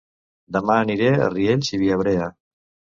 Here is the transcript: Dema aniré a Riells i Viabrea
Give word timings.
Dema 0.57 0.79
aniré 0.87 1.13
a 1.19 1.29
Riells 1.37 1.73
i 1.79 1.83
Viabrea 1.85 2.35